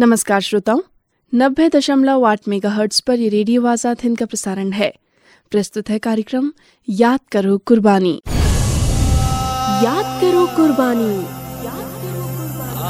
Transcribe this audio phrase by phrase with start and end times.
[0.00, 0.80] नमस्कार श्रोताओं
[1.32, 4.88] नब्बे दशमलव आठ मेगा हर्ट्स पर ये रेडियो आज़ाद हिंद का प्रसारण है।
[5.52, 6.50] प्रस्तुत है कार्यक्रम
[6.88, 8.12] याद करो कुर्बानी
[9.84, 11.10] याद करो कुर्बानी।
[11.66, 12.80] याद करो कुर्बानी।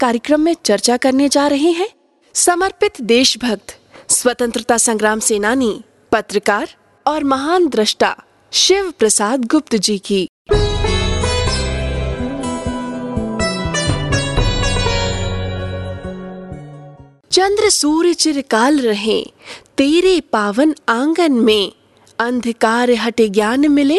[0.00, 1.88] कार्यक्रम में चर्चा करने जा रहे हैं
[2.34, 3.78] समर्पित देशभक्त
[4.12, 5.74] स्वतंत्रता संग्राम सेनानी
[6.12, 6.76] पत्रकार
[7.06, 8.16] और महान दृष्टा
[8.56, 10.28] शिव प्रसाद गुप्त जी की।
[17.30, 19.24] चंद्र सूर्य चिरकाल रहे,
[19.76, 21.72] तेरे पावन आँगन में।
[22.18, 23.98] अंधकार हटे ज्ञान मिले,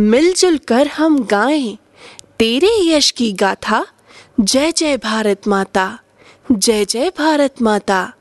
[0.00, 1.76] मिलजुल कर हम गाएँ।
[2.38, 3.86] तेरे यश की गाथा,
[4.40, 5.98] जय जय भारत माता,
[6.52, 8.12] जय जय भारत माता।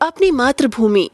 [0.00, 1.10] अपनी मातृभूमि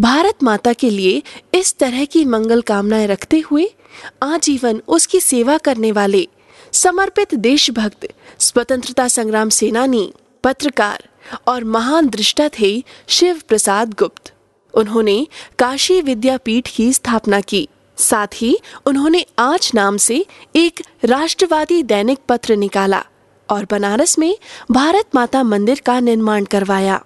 [0.00, 1.22] भारत माता के लिए
[1.54, 3.74] इस तरह की मंगल कामनाएँ रखते हुए
[4.22, 6.28] आजीवन उसकी सेवा करने वाले
[6.72, 8.08] समर्पित देशभक्त,
[8.38, 10.12] स्वतंत्रता संग्राम सेनानी,
[10.44, 11.08] पत्रकार
[11.46, 14.32] और महान दृष्टा थे शिव प्रसाद गुप्त।
[14.74, 15.26] उन्होंने
[15.58, 22.56] काशी विद्यापीठ की स्थापना की। साथ ही उन्होंने आज नाम से एक राष्ट्रवादी दैनिक पत्र
[22.56, 23.04] निकाला
[23.50, 24.38] और बनारस में
[24.70, 27.04] भारत माता मंदिर का निर्माण करवाया।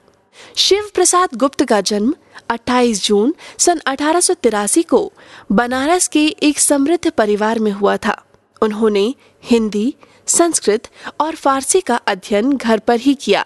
[0.57, 2.15] शिव प्रसाद गुप्त का जन्म
[2.51, 5.13] 28 जून सन अठारह सौ तिरासी को
[5.53, 8.23] बनारस के एक समृद्ध परिवार में हुआ था।
[8.63, 9.95] उन्होंने हिंदी,
[10.27, 10.89] संस्कृत
[11.21, 13.45] और फारसी का अध्ययन घर पर ही किया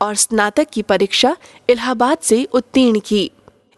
[0.00, 1.36] और स्नातक की परीक्षा
[1.68, 3.30] इलाहाबाद से उत्तीर्ण की।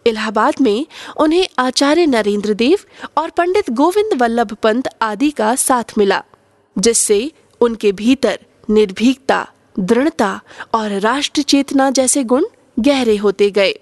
[0.07, 2.79] इलाहाबाद में उन्हें आचार्य नरेंद्र देव
[3.17, 6.23] और पंडित गोविंद वल्लभ पंत आदि का साथ मिला,
[6.79, 8.39] जिससे उनके भीतर
[8.71, 10.41] निर्भीकता दृढ़ता
[10.75, 12.45] और राष्ट्र चेतना जैसे गुण
[12.79, 13.75] गहरे होते गए।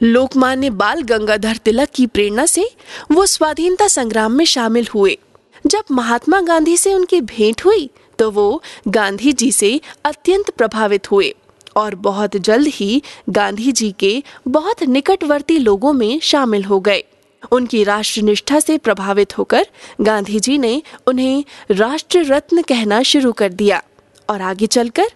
[0.00, 2.68] लोकमान्य बाल गंगाधर तिलक की प्रेरणा से
[3.12, 5.16] वो स्वाधीनता संग्राम में शामिल हुए।
[5.64, 11.34] जब महात्मा गांधी से उनकी भेंट हुई तो वो गांधी जी से अत्यंत प्रभावित हुए
[11.76, 17.02] और बहुत जल्द ही गांधी जी के बहुत निकटवर्ती लोगों में शामिल हो गए।
[17.52, 19.66] उनकी राष्ट्र निष्ठा से प्रभावित होकर
[20.00, 23.82] गांधी जी ने उन्हें राष्ट्र रत्न कहना शुरू कर दिया
[24.28, 25.10] और आगे चलकर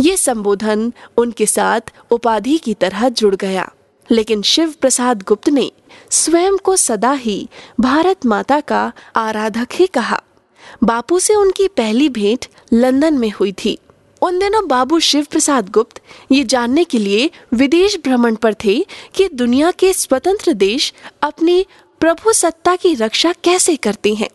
[0.00, 1.80] ये संबोधन उनके साथ
[2.10, 3.72] उपाधि की तरह जुड़ गया।
[4.10, 5.72] लेकिन शिव प्रसाद गुप्त ने
[6.10, 7.48] स्वयं को सदा ही
[7.80, 10.22] भारत माता का आराधक ही कहा।
[10.84, 13.78] बापू से उनकी पहली भेंट लंदन में हुई थी।
[14.22, 16.00] उन दिनों बाबू शिव प्रसाद गुप्त
[16.32, 21.66] ये जानने के लिए विदेश भ्रमण पर थे कि दुनिया के स्वतंत्र देश अपनी
[22.00, 24.28] प्रभु सत्ता की रक्षा कैसे करते हैं।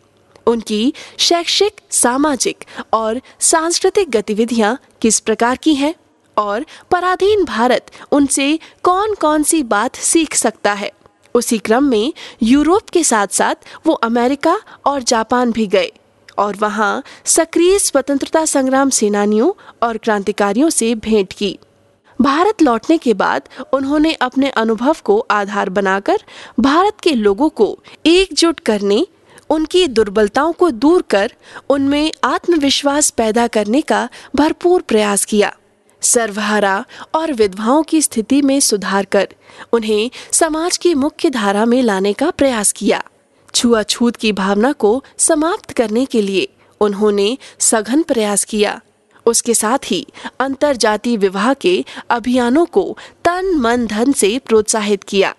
[0.51, 5.93] उनकी शैक्षिक, सामाजिक और सांस्कृतिक गतिविधियाँ किस प्रकार की हैं?
[6.37, 10.91] और पराधीन भारत उनसे कौन कौन सी बात सीख सकता है?
[11.35, 12.13] उसी क्रम में
[12.43, 15.91] यूरोप के साथ साथ वो अमेरिका और जापान भी गए
[16.37, 19.51] और वहाँ सक्रिय स्वतंत्रता संग्राम सेनानियों
[19.83, 21.57] और क्रांतिकारियों से भेंट की।
[22.19, 26.23] भारत लौटने के बाद उन्होंने अपने अनुभव को आधार बनाकर
[26.59, 29.05] भारत के लोगों को एकजुट करने
[29.51, 31.33] उनकी दुर्बलताओं को दूर कर
[31.69, 35.55] उनमें आत्मविश्वास पैदा करने का भरपूर प्रयास किया।
[36.01, 36.85] सर्वहारा
[37.15, 39.27] और विधवाओं की स्थिति में सुधार कर
[39.73, 43.03] उन्हें समाज की मुख्य धारा में लाने का प्रयास किया।
[43.55, 46.47] छुआछूत की भावना को समाप्त करने के लिए
[46.81, 48.79] उन्होंने सघन प्रयास किया।
[49.25, 50.07] उसके साथ ही
[50.39, 55.35] अंतर जाति विवाह के अभियानों को तन मन धन से प्रोत्साहित किया।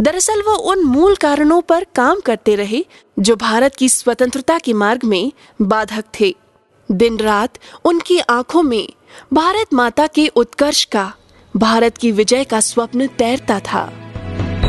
[0.00, 2.86] दरअसल वो उन मूल कारणों पर काम करते रहे,
[3.18, 5.32] जो भारत की स्वतंत्रता के मार्ग में
[5.62, 6.36] बाधक थे।
[6.90, 7.52] दिन रात
[7.84, 8.92] उनकी आँखों में
[9.32, 11.12] भारत माता के उत्कर्ष का,
[11.56, 13.84] भारत की विजय का स्वप्न तैरता था।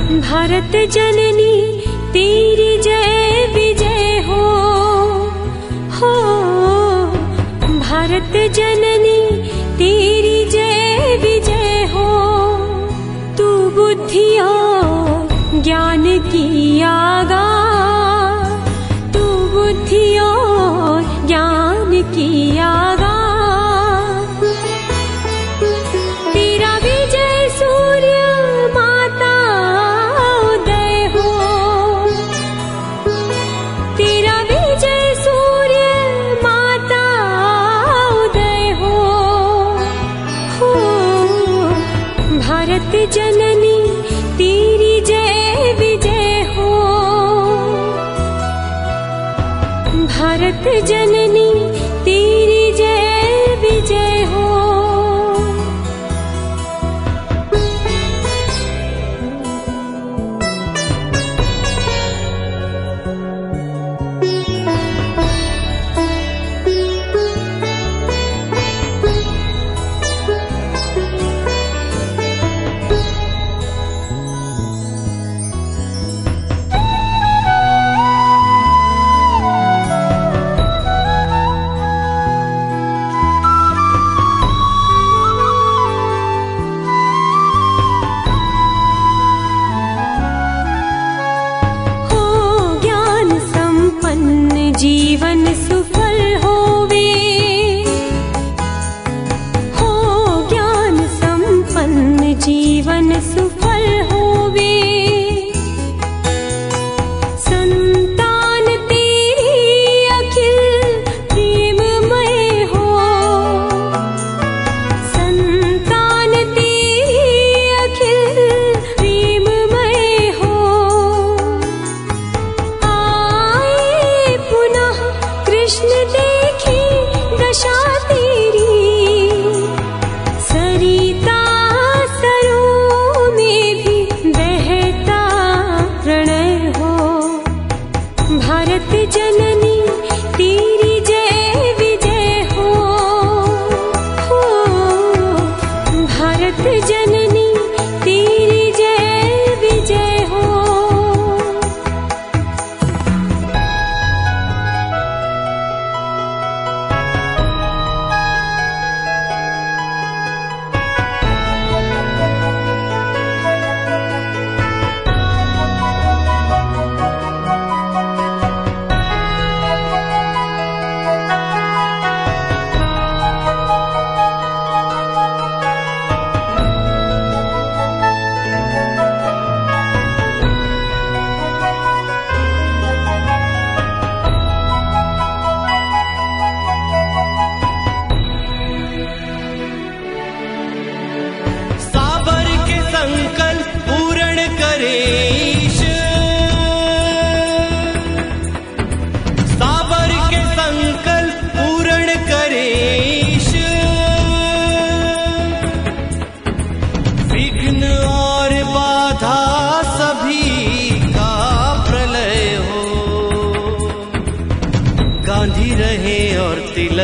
[0.07, 1.79] भारत जननी,
[2.13, 4.44] तेरी जय विजय हो।
[5.95, 6.13] हो,
[7.79, 9.06] भारत जननी।
[16.77, 17.46] की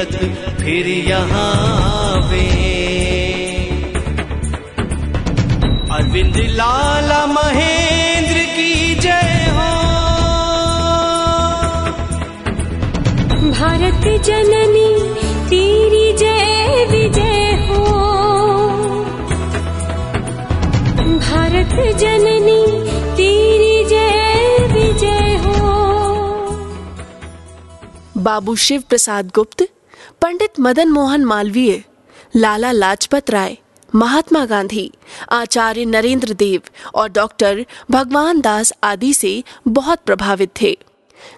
[0.04, 1.54] और फिर यहाँ
[2.14, 2.46] आवे
[5.92, 9.72] अरविंद लाला महेंद्र की जय हो।
[13.52, 14.90] भारत जननी
[15.50, 17.84] तेरी जय विजय हो।
[21.20, 22.62] भारत जननी
[23.18, 25.54] तेरी जय विजय हो।
[28.18, 29.70] बाबू शिव प्रसाद गुप्त
[30.24, 31.78] पंडित मदन मोहन मालवीय,
[32.36, 33.56] लाला लाजपत राय,
[33.90, 34.90] महात्मा गांधी,
[35.30, 39.32] आचार्य नरेंद्र देव और डॉक्टर भगवान दास आदि से
[39.68, 40.72] बहुत प्रभावित थे।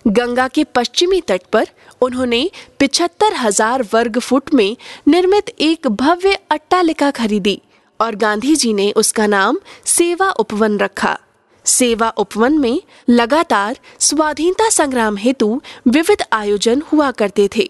[0.07, 1.67] गंगा के पश्चिमी तट पर
[2.01, 2.49] उन्होंने
[2.79, 4.75] पिछहत्तर हज़ार वर्ग फुट में
[5.07, 7.61] निर्मित एक भव्य अट्टालिका खरीदी
[7.99, 11.17] और गांधी जी ने उसका नाम सेवा उपवन रखा।
[11.65, 17.69] सेवा उपवन में लगातार स्वाधीनता संग्राम हेतु विविध आयोजन हुआ करते थे।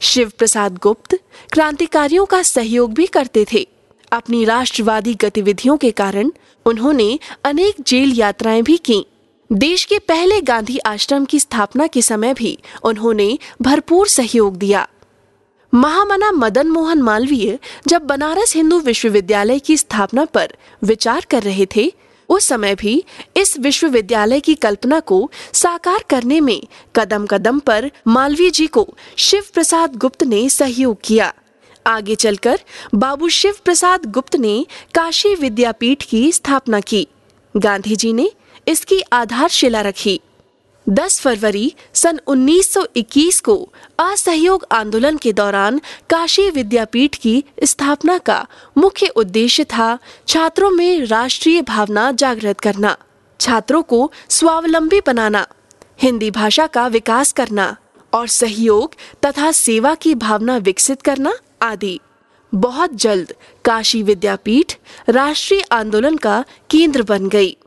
[0.00, 1.18] शिव प्रसाद गुप्त
[1.52, 3.68] क्रांतिकारियों का सहयोग भी करते थे।
[4.12, 6.30] अपनी राष्ट्रवादी गतिविधियों के कारण
[6.66, 9.06] उन्होंने अनेक जेल यात्राएँ भी की।
[9.52, 14.88] देश के पहले गांधी आश्रम की स्थापना के समय भी उन्होंने भरपूर सहयोग दिया।
[15.74, 20.52] महामना मदन मोहन मालवीय जब बनारस हिंदू विश्वविद्यालय की स्थापना पर
[20.84, 21.92] विचार कर रहे थे
[22.28, 23.04] उस समय भी
[23.36, 26.62] इस विश्वविद्यालय की कल्पना को साकार करने में
[26.96, 31.32] कदम कदम पर मालवीय जी को शिव प्रसाद गुप्त ने सहयोग किया।
[31.86, 32.60] आगे चलकर
[32.94, 37.06] बाबू शिव प्रसाद गुप्त ने काशी विद्यापीठ की स्थापना की।
[37.56, 38.30] गांधी जी ने
[38.68, 40.20] इसकी आधारशिला रखी।
[40.88, 45.80] 10 फरवरी सन 1921 को असहयोग आंदोलन के दौरान
[46.10, 48.46] काशी विद्यापीठ की स्थापना का
[48.78, 52.96] मुख्य उद्देश्य था छात्रों में राष्ट्रीय भावना जागृत करना,
[53.40, 55.46] छात्रों को स्वावलंबी बनाना,
[56.02, 57.76] हिंदी भाषा का विकास करना
[58.12, 58.94] और सहयोग
[59.26, 62.00] तथा सेवा की भावना विकसित करना आदि।
[62.54, 64.74] बहुत जल्द काशी विद्यापीठ
[65.08, 67.57] राष्ट्रीय आंदोलन का केंद्र बन गई।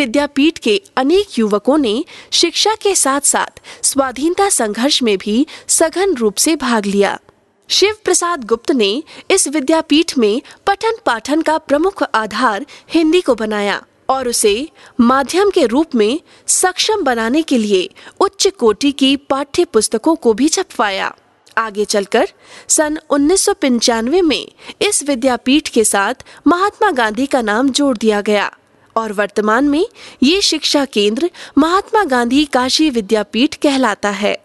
[0.00, 6.36] विद्यापीठ के अनेक युवकों ने शिक्षा के साथ साथ स्वाधीनता संघर्ष में भी सघन रूप
[6.36, 7.18] से भाग लिया।
[7.68, 13.82] शिव प्रसाद गुप्त ने इस विद्यापीठ में पठन पाठन का प्रमुख आधार हिंदी को बनाया
[14.08, 14.68] और उसे
[15.00, 17.88] माध्यम के रूप में सक्षम बनाने के लिए
[18.20, 21.14] उच्च कोटि की पाठ्य पुस्तकों को भी छपवाया।
[21.58, 22.28] आगे चलकर
[22.68, 24.46] सन उन्नीस सौ पंचानवे में
[24.82, 28.50] इस विद्यापीठ के साथ महात्मा गांधी का नाम जोड़ दिया गया।
[29.00, 29.84] और वर्तमान में
[30.22, 34.36] ये शिक्षा केंद्र महात्मा गांधी काशी विद्यापीठ कहलाता है।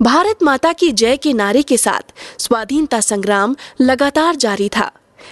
[0.00, 4.90] भारत माता की जय के नारे के साथ स्वाधीनता संग्राम लगातार जारी था,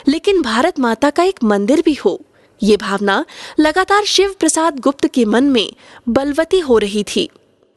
[0.09, 2.21] लेकिन भारत माता का एक मंदिर भी हो।
[2.61, 3.25] ये भावना
[3.61, 5.73] लगातार शिव प्रसाद गुप्त के मन में
[6.09, 7.29] बलवती हो रही थी।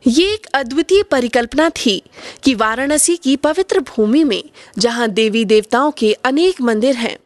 [0.04, 2.02] ये एक अद्वितीय परिकल्पना थी
[2.44, 4.44] कि वाराणसी की पवित्र भूमि में,
[4.78, 7.18] जहाँ देवी देवताओं के अनेक मंदिर हैं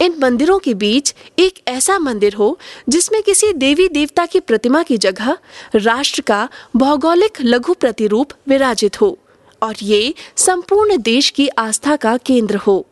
[0.00, 4.98] इन मंदिरों के बीच एक ऐसा मंदिर हो जिसमें किसी देवी देवता की प्रतिमा की
[4.98, 5.36] जगह
[5.74, 9.18] राष्ट्र का भौगोलिक लघु प्रतिरूप विराजित हो
[9.62, 12.86] और ये संपूर्ण देश की आस्था का केंद्र हो।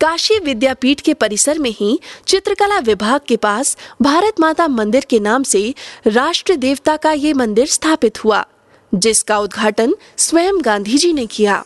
[0.00, 5.42] काशी विद्यापीठ के परिसर में ही चित्रकला विभाग के पास भारत माता मंदिर के नाम
[5.42, 5.74] से
[6.06, 8.44] राष्ट्र देवता का ये मंदिर स्थापित हुआ,
[8.94, 11.64] जिसका उद्घाटन स्वयं गांधी जी ने किया।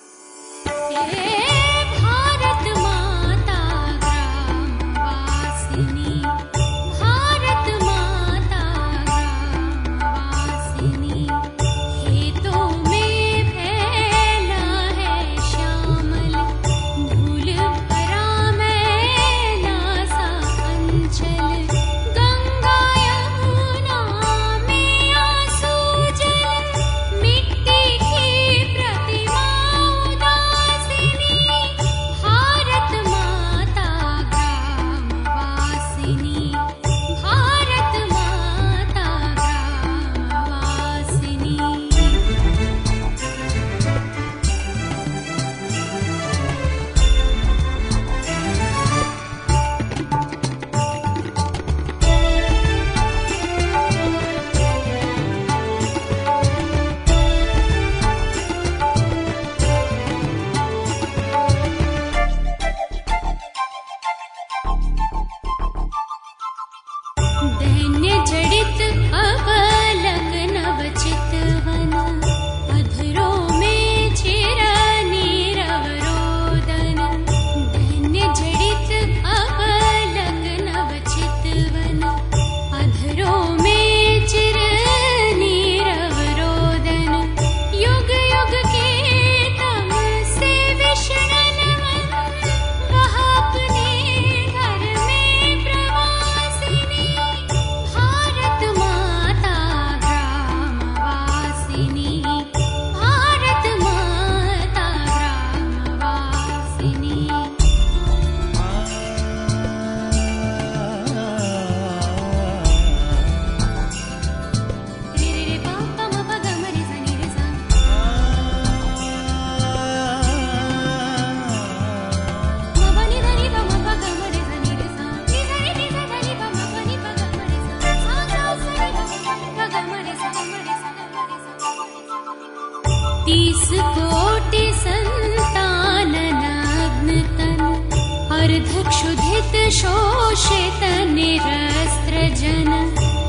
[139.52, 142.70] शोषित निरस्त्र जन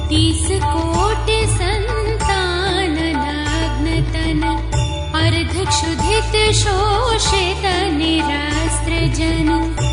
[0.10, 4.44] तीस कोटि संतान नग्न तन।
[5.22, 7.66] अर्धक्षुधित शोषित
[7.98, 9.85] निरस्त्र जन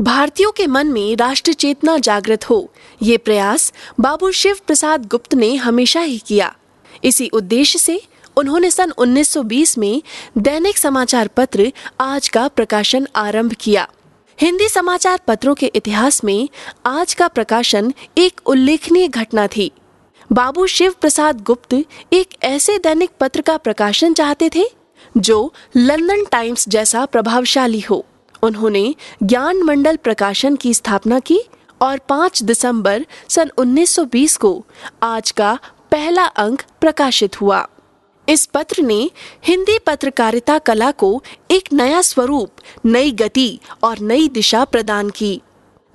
[0.00, 5.54] भारतीयों के मन में राष्ट्र चेतना जागृत हो। ये प्रयास बाबू शिव प्रसाद गुप्त ने
[5.56, 6.54] हमेशा ही किया।
[7.04, 8.00] इसी उद्देश्य से
[8.36, 10.02] उन्होंने सन 1920 में
[10.38, 13.88] दैनिक समाचार पत्र आज का प्रकाशन आरंभ किया।
[14.40, 16.48] हिंदी समाचार पत्रों के इतिहास में
[16.86, 19.70] आज का प्रकाशन एक उल्लेखनीय घटना थी।
[20.32, 21.74] बाबू शिव प्रसाद गुप्त
[22.12, 24.64] एक ऐसे दैनिक पत्र का प्रकाशन चाहते थे,
[25.16, 28.06] जो लंदन टाइम्स जैसा प्रभावशाली हो।
[28.44, 31.40] उन्होंने ज्ञान मंडल प्रकाशन की स्थापना की
[31.82, 34.64] और 5 दिसंबर सन 1920 को
[35.02, 35.58] आज का
[35.90, 37.66] पहला अंक प्रकाशित हुआ।
[38.28, 39.10] इस पत्र ने
[39.46, 42.50] हिंदी पत्रकारिता कला को एक नया स्वरूप,
[42.86, 45.40] नई गति और नई दिशा प्रदान की।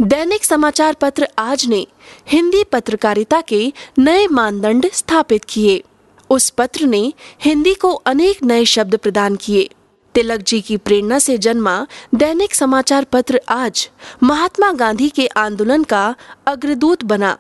[0.02, 1.86] दैनिक समाचार पत्र आज ने
[2.28, 5.84] हिंदी पत्रकारिता के नए मानदंड स्थापित किए।
[6.30, 7.02] उस पत्र ने
[7.44, 9.70] हिंदी को अनेक नए शब्द प्रदान किए।
[10.16, 13.90] तिलक जी की प्रेरणा से जन्मा दैनिक समाचार पत्र आज
[14.24, 16.16] महात्मा गांधी के आंदोलन का
[16.48, 17.38] अग्रदूत बना।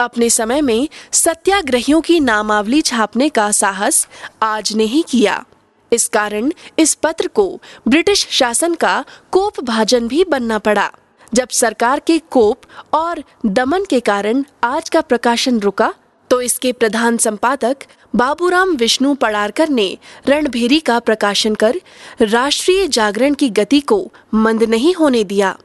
[0.00, 4.06] अपने समय में सत्याग्रहियों की नामावली छापने का साहस
[4.42, 5.44] आज ने ही किया।
[5.92, 10.90] इस कारण इस पत्र को ब्रिटिश शासन का कोप भाजन भी बनना पड़ा।
[11.34, 15.92] जब सरकार के कोप और दमन के कारण आज का प्रकाशन रुका
[16.40, 17.76] इसके प्रधान संपादक
[18.16, 19.98] बाबूराम विष्णु पड़ारकर ने
[20.28, 21.80] रणभेरी का प्रकाशन कर
[22.22, 25.56] राष्ट्रीय जागरण की गति को मंद नहीं होने दिया।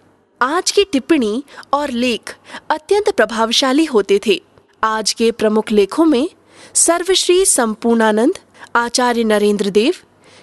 [0.42, 2.36] आज की टिप्पणी और लेख
[2.70, 4.42] अत्यंत प्रभावशाली होते थे।
[4.84, 6.30] आज के प्रमुख लेखों में
[6.74, 8.38] सर्वश्री संपूर्णानंद,
[8.76, 9.94] आचार्य नरेंद्र देव,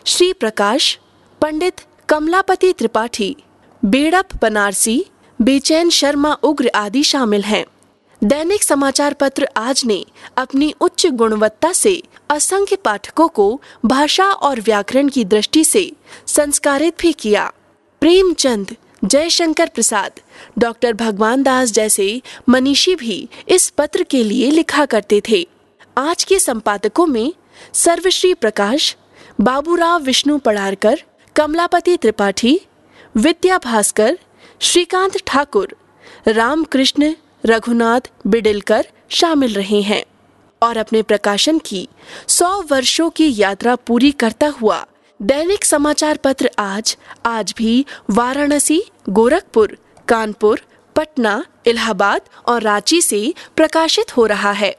[0.04, 0.98] श्री प्रकाश,
[1.40, 3.36] पंडित कमलापति त्रिपाठी,
[3.84, 5.04] बेड़प बनारसी,
[5.40, 7.64] बेचैन शर्मा उग्र आदि शामिल हैं।
[8.24, 10.04] दैनिक समाचार पत्र आज ने
[10.36, 15.92] अपनी उच्च गुणवत्ता से असंख्य पाठकों को भाषा और व्याकरण की दृष्टि से
[16.26, 17.50] संस्कारित भी किया।
[18.00, 20.20] प्रेमचंद, जयशंकर प्रसाद,
[20.58, 25.46] डॉक्टर भगवान दास जैसे मनीषी भी इस पत्र के लिए लिखा करते थे।
[25.98, 27.32] आज के संपादकों में
[27.74, 28.96] सर्वश्री प्रकाश,
[29.40, 31.02] बाबूराव विष्णु पड़ारकर,
[31.36, 32.60] कमलापति त्रिपाठी,
[33.16, 34.18] विद्या भास्कर,
[34.60, 35.76] श्रीकांत ठाकुर,
[36.28, 37.12] रामकृष्ण
[37.46, 40.04] रघुनाथ, बिडिलकर शामिल रहे हैं
[40.62, 41.88] और अपने प्रकाशन की
[42.28, 44.84] सौ वर्षों की यात्रा पूरी करता हुआ
[45.20, 49.76] दैनिक समाचार पत्र आज आज भी वाराणसी, गोरखपुर,
[50.08, 50.60] कानपुर,
[50.96, 54.74] पटना, इलाहाबाद और रांची से प्रकाशित हो रहा है।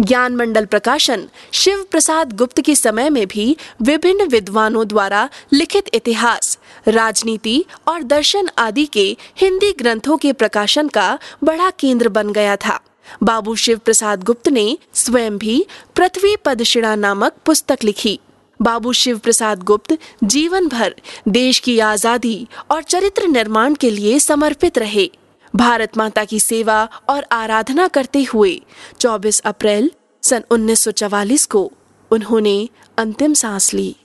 [0.00, 6.58] ज्ञान मंडल प्रकाशन शिव प्रसाद गुप्त के समय में भी विभिन्न विद्वानों द्वारा लिखित इतिहास,
[6.88, 9.04] राजनीति और दर्शन आदि के
[9.36, 12.80] हिंदी ग्रंथों के प्रकाशन का बड़ा केंद्र बन गया था।
[13.22, 15.64] बाबू शिव प्रसाद गुप्त ने स्वयं भी
[15.96, 18.18] पृथ्वी पदशिणा नामक पुस्तक लिखी।
[18.60, 20.94] बाबू शिव प्रसाद गुप्त जीवन भर
[21.28, 25.10] देश की आज़ादी और चरित्र निर्माण के लिए समर्पित रहे।
[25.56, 28.62] भारत माता की सेवा और आराधना करते हुए
[29.00, 29.90] 24 अप्रैल
[30.22, 31.72] सन 1944 को
[32.10, 33.96] उन्होंने अंतिम सांस ली।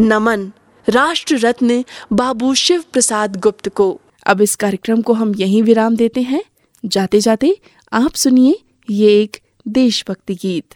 [0.00, 0.52] नमन
[0.88, 6.22] राष्ट्र रत्न बाबू शिव प्रसाद गुप्त को। अब इस कार्यक्रम को हम यहीं विराम देते
[6.22, 6.44] हैं।
[6.84, 7.60] जाते जाते
[7.92, 8.58] आप सुनिए
[8.90, 9.36] ये एक
[9.68, 10.74] देशभक्ति गीत।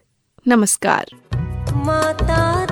[0.48, 1.06] नमस्कार।
[1.74, 2.64] माता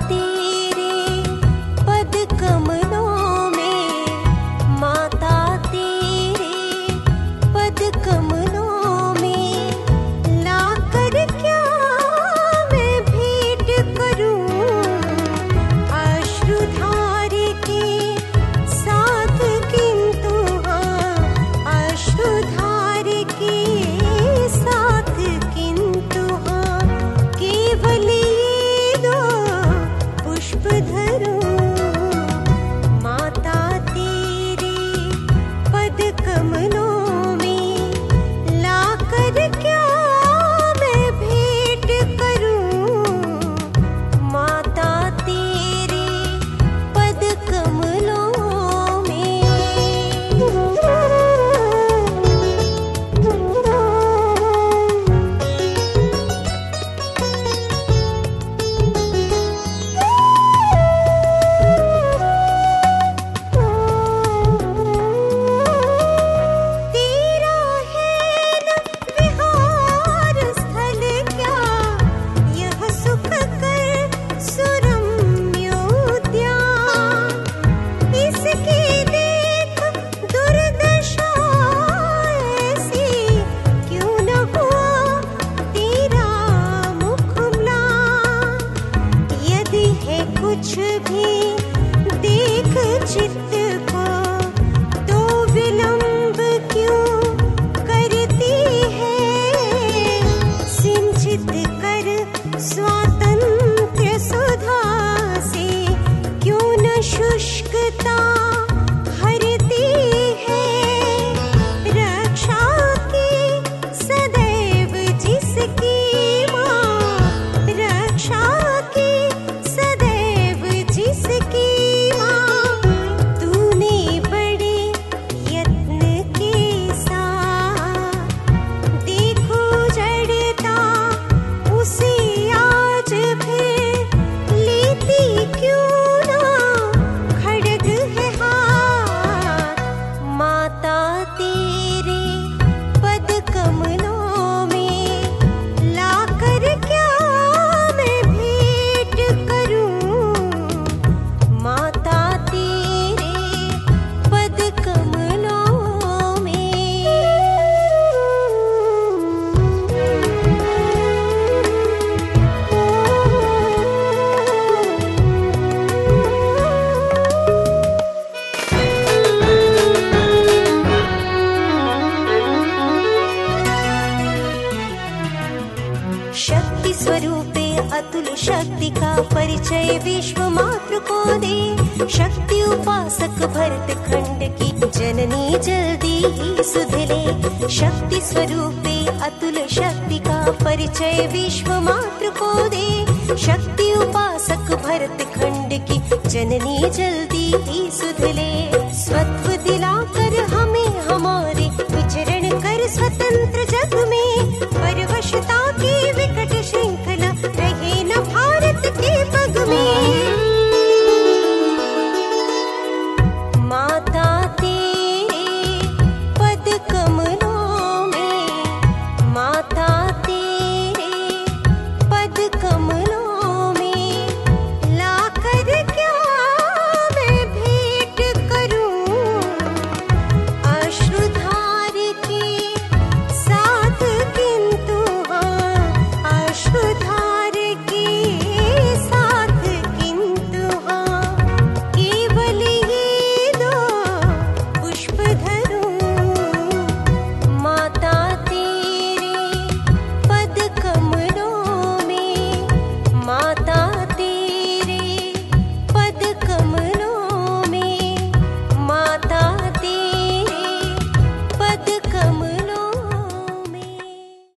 [177.09, 177.67] स्वरूपे
[177.97, 184.69] अतुल शक्ति का परिचय विश्व मात्र को दे। शक्ति उपासक भरत खंड की
[184.99, 193.91] जननी जल्दी ही सुधले शक्ति स्वरूपे अतुल शक्ति का परिचय विश्व मात्र को दे। शक्ति
[194.03, 198.53] उपासक भरत खंड की जननी जल्दी ही सुधले
[199.01, 200.68] स्वत्व दिलाकर हम